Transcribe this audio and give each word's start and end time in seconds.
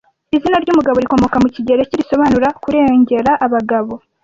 Izina 0.35 0.57
ry'umugabo 0.63 0.97
rikomoka 1.03 1.37
mu 1.43 1.49
kigereki 1.55 1.99
risobanura 1.99 2.47
kurengera 2.61 3.31
abagabo 3.45 3.93